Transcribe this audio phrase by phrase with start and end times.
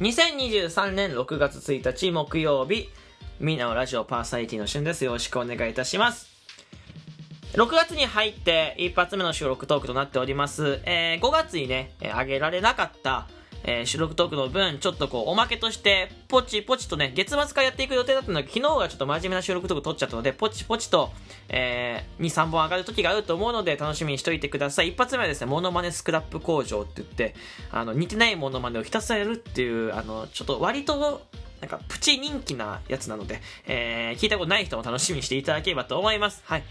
[0.00, 2.90] 2023年6月1日木曜日、
[3.38, 5.04] みんなのラジオパーサイティの旬です。
[5.04, 6.26] よろしくお願いいたします。
[7.52, 10.80] 6月に入って一発目の収録トークとなっております。
[10.84, 13.28] えー、5月にね、えー、上げられなかった、
[13.64, 21.10] えー、収録トークの分、ちょっとこう、おまけとして、ポチポチとね、月末からやっていく予定だったんだけど、昨日がちょっと真面目な収録トーク撮っちゃったので、ポチポチと、
[21.48, 24.88] えー、2、3本上がる時があると思うので、楽しみにしといてください。
[24.88, 27.34] 一発目はですね、モノマネスクラップ工場って言って、
[27.70, 31.22] あの、似てないモノマネをひたすらやるっていう、あの、ちょっと割と、
[31.60, 36.42] なんか、プチ人気なやつなので、えー、聞いたことない人も楽しみにしていただければと思います。
[36.44, 36.64] はい。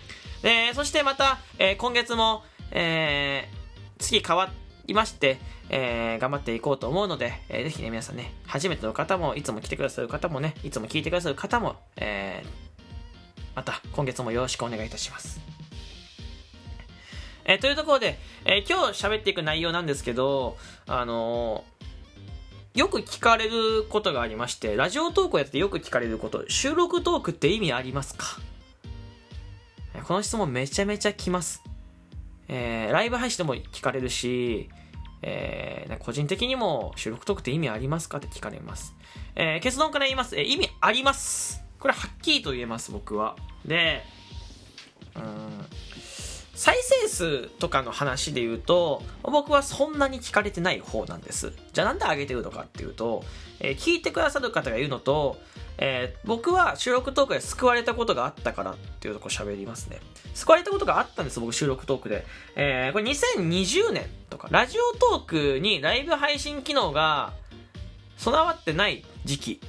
[0.43, 4.49] えー、そしてまた、えー、今月も、えー、月変わっ
[4.85, 12.49] りまして、えー、頑張っていこうと思うので、えー、ぜひね、皆さんね、初めての方も、いつも来てくださる方もね、いつも聞いてくださる方も、えー、
[13.55, 15.39] また、今月もよろしくお願いいたします。
[17.45, 28.39] えー、というところで、えー、今日喋っていく内容なんですけど、あのー、よく聞かれることがありまして、ラジオトークをやってよく聞かれること、収録トークって意味ありますか？
[30.07, 31.61] この質問めちゃめちゃ来ます。
[32.47, 34.69] えー、ライブ配信でも聞かれるし、
[35.21, 38.93] えー、個人的にも収録トークって意味ありますかって聞かれます。
[39.35, 40.35] えー、結論から言います。
[40.37, 41.63] えー、意味あります。
[41.79, 43.35] これはっきりと言えます、僕は。
[43.65, 44.03] で、
[46.53, 51.51] 再生数とかの話で言うと、僕はそんなに聞かれてない方なんです。
[51.73, 53.23] じゃあなんで上げてるのかっていうと、
[53.59, 55.37] えー、聞いてくださる方がいるのと、
[55.79, 59.99] えー、僕は収録トークで救われたことがあったからっていうとこ喋りますね。
[60.35, 62.25] 救われたことがあったんです、僕収録トークで。
[62.55, 67.33] えー、これ2020年とか、ラジオトークにライブ配信機能が
[68.17, 69.61] 備わってない時期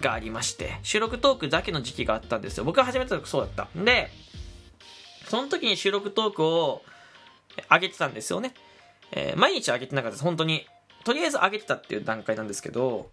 [0.00, 2.64] がありまして、収録トークだけの時期があったんですよ。
[2.64, 3.84] 僕が始めた時そうだったん。
[3.84, 4.10] で、
[5.32, 6.82] その時に収録トークを
[7.70, 8.52] 上げてたんですよね。
[9.12, 10.66] えー、毎日上げてなかったです、本当に。
[11.04, 13.08] とりあえず上げてたっていう段階なんですけど、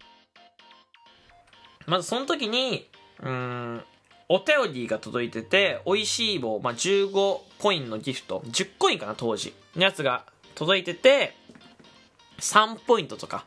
[1.86, 2.90] まずその時に、
[3.22, 3.82] うん、
[4.28, 9.54] お便りが届いてて、美味しい棒、まあ、15コインのギフト、10コインかな、当時。
[9.74, 11.34] のやつが届いてて、
[12.40, 13.46] 3ポイントとか、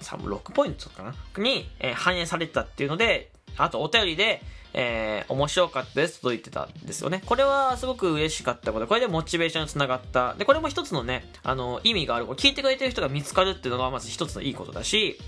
[0.00, 4.42] 3、6ポイントとかなに、えー、反映されてたっていうので、あとお便りで、
[4.72, 7.22] えー、面白かったです、届いてたんですよね。
[7.24, 8.86] これはすごく嬉しかったこと。
[8.86, 10.34] これでモチベーションにつながった。
[10.34, 12.26] で、これも一つのね、あの、意味がある。
[12.26, 15.18] 聞いてくれてる人が見つかるっていうのがまず一つのいいことだし、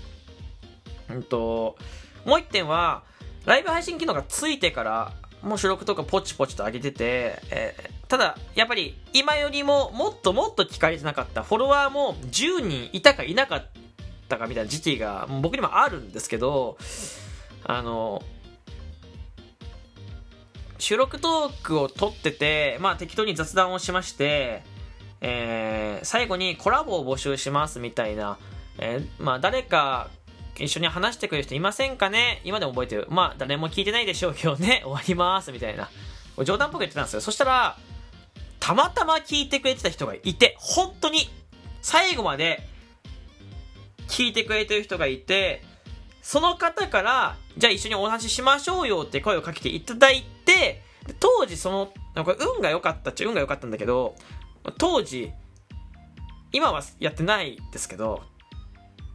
[1.09, 1.77] うんと、
[2.25, 3.03] もう一点は、
[3.45, 13.65] ライブ配信機能がついてから、もう収録とかポチポチと上げてて、えー、ただ、やっぱり今よりももっともっと聞かれてなかった、フォロワーも10人いたかいなかっ
[14.27, 16.77] たかみたいな時期が僕にもあるんですけど、
[17.67, 18.23] あの、
[20.79, 24.63] 収録トークを撮ってて、まあ適当に雑談をしまして、
[25.21, 28.37] えー、最後にコラボを募集しますみたいな、
[28.77, 30.09] えー、まあ誰か
[30.59, 32.41] 一緒に話してくれる人いませんかね？
[32.43, 33.07] 今でも覚えてる。
[33.09, 35.89] まあ、誰も聞いてないでしょうけどね、 終わります、みたいな。
[36.43, 37.21] 冗談っぽく言ってたんですよ。
[37.21, 37.77] そしたら、
[38.59, 41.29] たまたま聞いてくれてた人がいて、本当に、
[41.81, 42.67] 最後まで、
[44.07, 45.63] 聞いてくれてる人がいて、
[46.27, 50.83] その方から、じゃあ一緒にお話ししましょうよって声をかけていただいて、
[51.21, 54.13] 当時その、なんか運が良かったっちゃ運が良かったんだけど、
[54.77, 55.31] 当時、
[56.51, 58.23] 今はやってないですけど、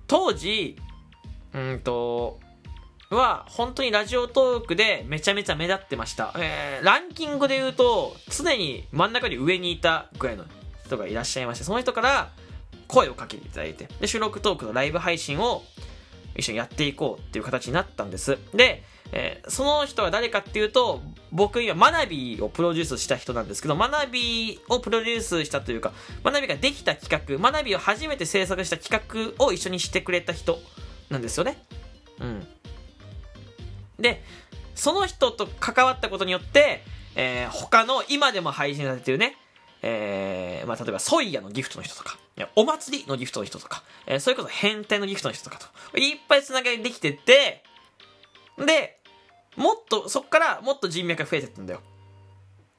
[0.06, 0.78] 当時、
[1.52, 2.40] うんと、
[3.10, 6.32] は、本当にラジオトークでめちゃめちゃ目立ってました。
[6.38, 10.46] えー、ランキングで言うと、常に真ん中に上にいたぐらいの
[10.86, 12.30] 人がいらっしゃいまして、その人から
[12.88, 15.62] 声をかけていただいて、で、収録トークのライブ配信を
[16.36, 18.38] 一緒にやっていこうっていう形になったんです。
[18.54, 18.82] で、
[19.12, 25.92] えー、その人は誰かっていうと、僕今、マナビをプロデュースした人なんですけど、マナビをプロデュースしたというか、
[26.24, 30.58] マナビができた企画、マナビを初めて制作した企画を一緒にしてくれた人
[31.10, 31.62] なんですよね。
[32.20, 32.46] うん。
[33.98, 34.22] で、
[34.74, 36.82] その人と関わったことによって、
[37.14, 39.36] えー、他の今でも配信されてるね、
[39.82, 42.16] えー、まあ、例えば、ソイヤのギフトの人とか、
[42.54, 45.58] お祭りのギフトの人とか、えー、それこそ変態のギフトの人とか
[45.92, 47.64] と、いっぱい繋がりできてて、
[48.58, 48.98] で、
[49.56, 51.80] もっと、そっからもっと人脈が増えてったんだよ。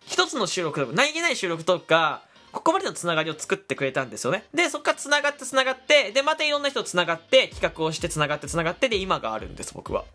[0.06, 2.22] 一つの収録とか、何気ない収録とか、
[2.52, 4.46] ここまでのつながりを作ってくれたんですよね。
[4.54, 10.06] で、そこからつながってつながって、で、またいろんな人とつながって、企画をしてつながってつながって、で、今があるんです、僕は。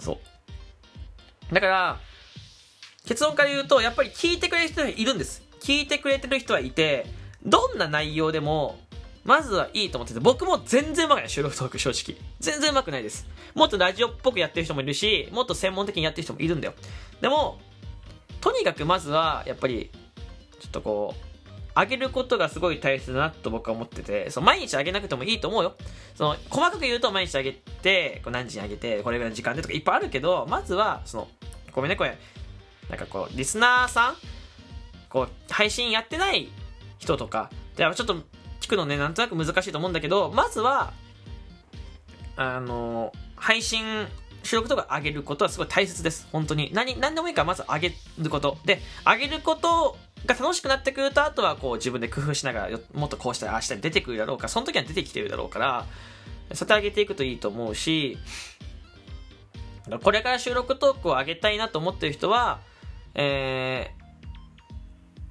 [0.00, 0.18] そ
[1.52, 1.54] う。
[1.54, 2.00] だから、
[3.06, 5.47] 結論から言うと、やっぱり聞いてくれる人いるんです。
[5.68, 7.04] 聞いてくれてる人はいて、
[7.44, 8.78] どんな内容でも、
[9.22, 12.18] まずはいいと思ってて、僕も全然うまくない、収録トーク、正直。
[12.40, 13.26] 全然うまくないです。
[13.54, 16.72] もっとラジオっぽくやってる人もいるし、もっと専門的にやってる人もいるんだよ。
[17.20, 17.60] でも、
[18.40, 19.90] とにかくまずは、やっぱり、
[20.58, 25.76] ちょっとこう、上げることがすごい大切だなと僕は思ってて、そう毎日上げなくてもいいと思うよ。
[26.14, 31.28] その、細かく言うと毎日上げて、こう何時に上げて、これぐらいの時間でとかいっぱいあるけど、まずは、その、
[31.72, 32.16] ごめんね、これ、
[32.88, 34.16] なんかこう、リスナーさん
[35.08, 36.48] こう、配信やってない
[36.98, 38.22] 人とか、ちょっと
[38.60, 40.92] 聞くのね、なんとなく難しいと思うんだけど、まずは、
[42.36, 44.06] あの、配信、
[44.42, 46.28] 収録とか上げることはすごい大切です。
[46.32, 46.70] 本当に。
[46.72, 48.58] 何、何でもいいからまず上げること。
[48.64, 49.96] で、上げること
[50.26, 55.86] が楽しくなってくると、あとはこう自分で工夫しながら、もっとこうしたらああしたら出てくるだろうか、その時は出てきてるだろうから、
[56.54, 58.18] そうやって上げていくといいと思うし、
[60.02, 62.60] これから収録トークを上げたいなと思ってる人は、
[63.14, 63.90] え、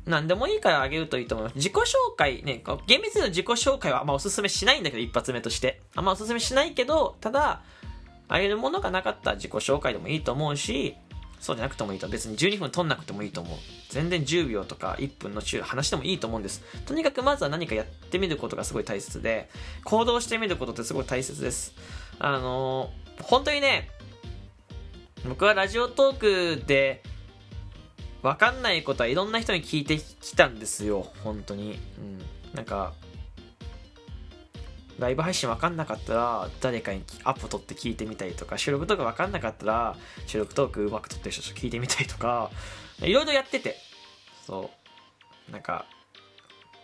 [0.08, 1.56] 何でもいいからあげるといいと思います。
[1.58, 5.82] 自己紹介ね、厳密にの自己紹介はあんまおすすめしないんだけど、一発目として。
[5.96, 7.62] あんまおすすめしないけど、ただ、
[8.30, 10.96] あげるものがなかった自己紹介でもいいと思うし、
[11.40, 12.08] そうじゃなくてもいいと。
[12.08, 13.58] 別に12分取んなくてもいいと思う。
[13.90, 16.62] 全然10秒とか1分の中話してもいいと思うんです。
[16.86, 19.50] とにかくまずは何かやってみることがすごい大切で、
[19.84, 21.74] 行動してみることってすごい大切です。
[22.20, 23.90] あのー、本当にね、
[25.28, 27.04] 僕はラジオトークで、
[28.22, 31.08] わかんないことはいろんな人に聞いてきたんですよ。
[31.24, 31.80] 本当に。
[32.00, 32.56] うん。
[32.56, 32.94] なんか、
[35.00, 42.50] ライブ配信わかんなかったら、誰かにアポ取って聞いてみたりとか、収録とかわかんなかったら、収録トークうまく撮ってる人と聞いてみたりとか、
[43.02, 43.78] いろいろやってて、
[44.46, 44.72] そ
[45.50, 45.52] う。
[45.52, 45.86] なんか、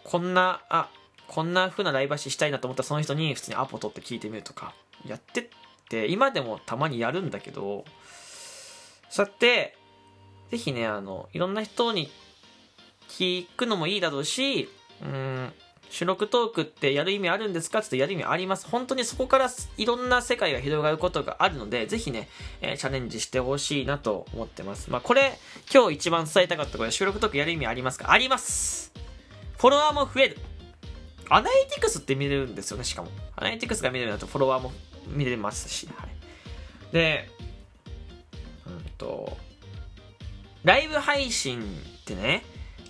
[0.04, 0.90] こんな、あ、
[1.28, 4.76] こんな風なライブ配信したいなと思ったらその人に普通にアポ取って聞いてみるとか、
[5.08, 5.50] やってっ
[5.90, 7.86] て、今でもたまにやるんだけど、
[9.10, 9.76] そうやって、
[10.54, 12.12] ぜひね、あの、いろんな人に
[13.10, 14.70] 聞くのもいいだろうし、
[15.02, 15.52] うん、
[15.90, 18.68] 収録トークってやる意味あるんですかってやる意味あります。
[18.68, 22.30] 本当にそこからいろんな世界が広がることがあるので、ぜひね、
[22.62, 24.92] えー、チャレンジしてほしいなと思ってます。
[24.92, 25.40] まあ、これ、
[25.74, 28.12] 今日一番伝えたかったこれ、収録トークやる意味ありますか？
[28.12, 28.94] あります
[29.58, 30.38] フォロワーも増える。
[31.30, 33.10] アナリティクスって見れるんですよね、しかも。
[33.36, 34.72] アナリティクスが見れるのだとフォロワーも
[35.08, 36.94] 見れますし、はい。
[36.94, 37.28] で、
[38.68, 39.36] うんと、
[40.64, 42.44] ライブ配信ってね、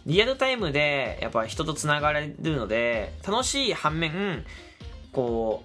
[0.06, 4.46] リアルタイムでやっぱ人と繋がれるので、楽しい反面、
[5.12, 5.64] こ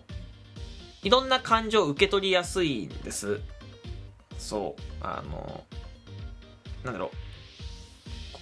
[1.03, 3.41] う、いろんな感情を受け取りやすいんです。
[4.39, 4.83] そう。
[5.01, 5.65] あの、
[6.85, 7.11] なんだろ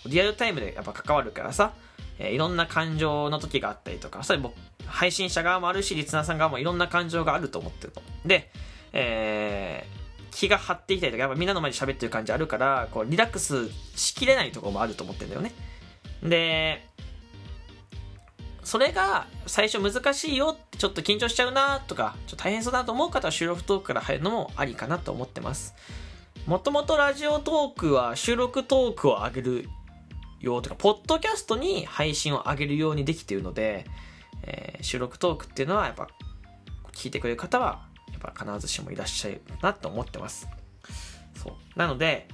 [0.05, 0.09] う。
[0.09, 1.75] リアルタイムでやっぱ関わるからさ、
[2.19, 4.55] えー、いろんな感情の時があったりとか、それ僕、
[4.87, 8.01] 配信者側もあるし、リスナーさん側もいろんな感情があると思ってると。
[8.25, 8.51] で、
[8.93, 9.96] えー、
[10.37, 15.53] 気が張っていきたりとか、やっぱみんなの前で喋ってる感じあるから、こう、リラックスしきれないとこもあると思ってるんだよね。
[16.23, 16.87] で、
[18.63, 25.75] それが最初難しいよ、ちょっと緊張しちゃうなとか、ちょっと大変そうだなと思う方は収録トークから入るのもありかなと思ってます。
[26.47, 29.69] もともとラジオトークは収録トークを上げる
[30.41, 33.87] ようとか、ポッドキャストに配信を上げるようにできているので、
[34.43, 36.09] えー、収録トークっていうのはやっぱ
[36.93, 37.86] 聞いてくれる方は
[38.27, 40.49] やっぱ必ずしもいらっしゃるなと思ってます。
[41.43, 41.79] そう。
[41.79, 42.29] なので、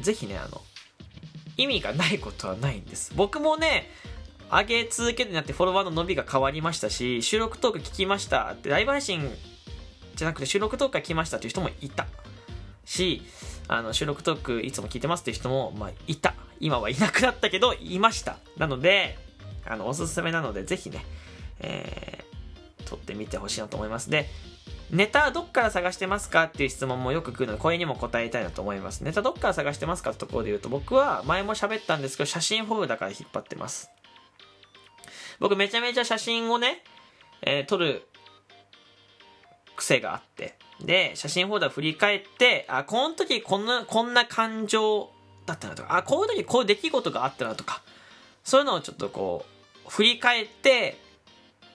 [0.00, 0.60] ぜひね、あの、
[1.56, 3.12] 意味がないことはないんです。
[3.14, 3.88] 僕もね、
[4.50, 9.30] 上げ続けるようになってフォロワーの伸びが変わりましたし、収録トーク聞きましたって、ライブ配信
[10.14, 12.06] じゃなくて収録トークが聞きましたっていう人もいた。
[12.84, 13.22] し、
[13.68, 16.34] あの、収録トークいつも聞いてますっていう人も、まあ、いた。
[16.60, 18.36] 今はいなくなったけど、いました。
[18.56, 19.18] なので、
[19.64, 21.04] あの、おすすめなので、ぜひね、
[21.60, 24.10] えー、撮ってみてほしいなと思います。
[24.10, 24.28] で、
[24.92, 29.00] ネタどっから探してますかっていう質問もよく来るので、これにも答えたいなと思います。
[29.00, 33.90] ネタどっから探してますかってところで言うと、僕は前も喋ったんですけど、写真フォルダから引っ張ってます。
[35.40, 36.84] 僕めちゃめちゃ写真をね、
[37.40, 38.06] えー、撮る
[39.76, 45.10] 癖があって、で、写真フォルダ振り返って、あ、この時こんな、こんな感情
[45.46, 47.82] だったなとか、あ、こういう時こういう出来事があったなとか、
[48.44, 49.46] そういうのをちょっとこ
[49.86, 50.98] う、振り返って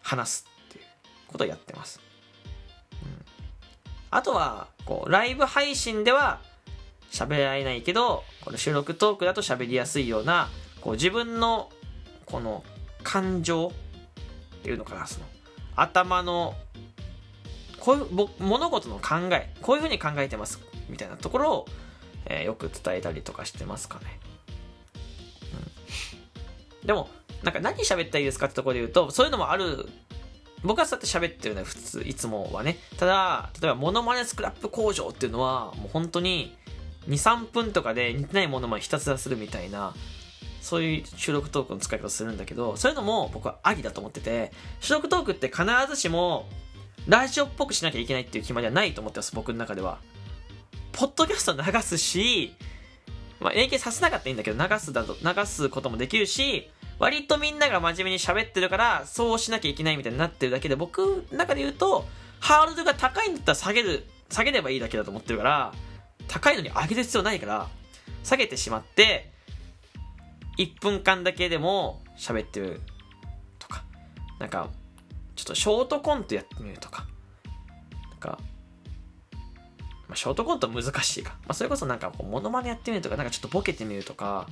[0.03, 0.85] 話すっていう
[1.27, 2.06] ことをやってます。
[4.09, 6.39] あとは、こう、ライブ配信では
[7.11, 10.49] 喋られないけど、この収録トークだと喋りやすいような、
[10.81, 11.69] こう、自分の、
[12.25, 12.63] この、
[13.03, 13.71] 感情
[14.59, 15.25] っていうのかな、その、
[15.75, 16.55] 頭の、
[17.79, 20.59] こういう、物事の考え、こういうふうに考えてます、
[20.89, 21.65] みたいなところを、
[22.25, 24.19] えー、よく伝えたりとかしてますかね。
[26.81, 26.87] うん。
[26.87, 27.09] でも、
[27.43, 29.87] なんか何喋ったらいいですかってところで言うと、そういうのもある
[30.63, 32.79] 僕はそうやって喋ってるね、普通、いつもはね。
[32.97, 36.57] ただ、例えば、モノマネスクラップ工場っていうのは、もう本当に、
[37.07, 39.93] 2、3分とかで似てないものまでひたすらするみたいな、
[40.61, 46.49] そういう収録トークの使い方するんだけど、そういうのも僕はありだと思ってて、収録トークって必ずしも、
[47.07, 49.99] ラジオっぽくしなきゃいけないっていう決まりはないと思ってます、僕の中では。
[50.91, 52.53] ポッドキャスト流すし、
[53.39, 62.07] まあ、永久させなかったらいいんだけど、流すだと、流すこともできるし、割とみんなが真面目に喋ってるから、そうしなきゃいけないみたいになってるだけで、僕の中で言うと、
[62.39, 65.73] ハードルが高いんだったら下げる、下げればいいだけだと思ってるから、
[66.27, 67.67] 高いのに上げる必要ないから、
[68.23, 69.31] 下げてしまって、
[70.57, 72.81] 1分間だけでも喋ってる
[73.59, 73.83] とか、
[74.39, 74.69] なんか、
[75.35, 77.05] ちょっとショートコントやってみるとか、
[78.11, 78.39] なんか、
[80.07, 81.31] まあ、ショートコント難しいか。
[81.41, 84.47] まあ、それこそなんかこう、モノマネやってみるとか、なんかちょっとボケてみるとか、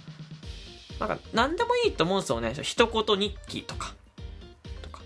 [0.99, 2.53] なんか、なんでもいいと思うんですよね。
[2.61, 3.93] 一言日記とか。
[4.81, 5.01] とか。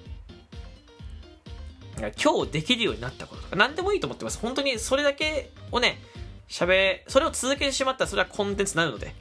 [2.22, 4.40] 今日できるようになったこととか、なんでもいいと思ってます。
[4.40, 6.02] 本当にそれだけをね、
[6.48, 9.14] 喋、それを続けてしまったらそれはコンテンツになるので。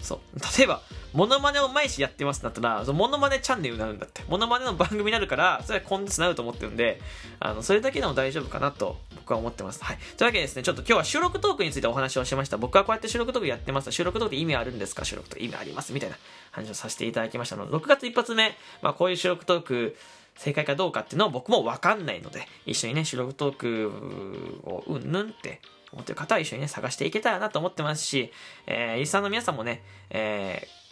[0.00, 0.18] そう。
[0.58, 0.82] 例えば、
[1.12, 4.22] モノマネを毎日やってますってなったら、そのモノマネチャンネルになるんだって。
[4.28, 7.00] モノマネの番組になるから、それはコンテンツになると思ってるんで、
[7.40, 9.82] あの、それだけでも大丈夫かなと僕は思ってます。
[9.82, 9.98] はい。
[10.16, 12.58] というわけでですね、ちょっと今日は収録トークについてお話をしました。
[12.58, 13.90] 僕はこうやって収録トークやってます。
[13.92, 15.04] 収録トークって意味あるんですか？
[15.04, 16.16] 収録トーク意味ありますみたいな
[16.50, 19.96] 話をさせていただきましたので、6月一発目、まあこういう収録トーク、
[20.36, 25.60] 正解かどうかっていうのを僕もわかんないので、一緒にね、収録トークをうんぬんって
[25.92, 28.30] 思ってる方は一緒にね、探していけたらなと思ってますし、
[28.66, 30.85] えー、リスナーの皆さんもね、えー、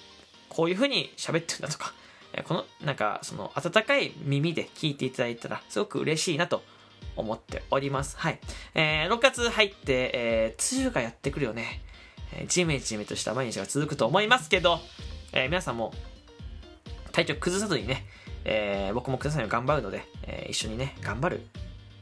[0.48, 1.92] こういう風に喋ってるんだとか、
[2.42, 6.62] この、なんか、その、温かい耳で聞いていただいたら、すごく嬉しいなと
[7.16, 8.16] 思っております。
[8.18, 8.40] はい。
[8.74, 11.82] えー、6月入って、えー、梅雨がやってくるよね。
[12.32, 14.80] えー、ジメジメとした毎日が続くと思いますけど、
[15.32, 15.92] えー、皆さんも、
[17.12, 18.06] 体調崩さずにね、
[18.44, 21.46] えー、僕も崩さいよ頑張るので、えー、一緒にね、頑張る。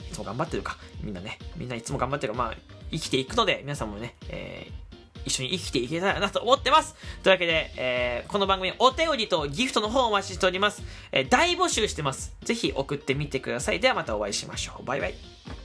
[0.09, 0.79] いつも頑張ってるか。
[1.03, 2.39] みんなね、みんないつも頑張ってるか。
[2.39, 2.55] まあ、
[2.91, 4.92] 生きていくので、皆さんもね、えー、
[5.25, 6.95] 一緒に生きていけたらなと思ってます。
[7.23, 10.83] というわけで、えー、この番組お便りとギフトの方をお待ちしております。
[11.13, 12.35] えー、大募集してます。
[12.43, 13.81] ぜひ送ってみてください。
[13.81, 14.85] ではまたお会いしましょう。
[14.85, 15.62] バイバイ。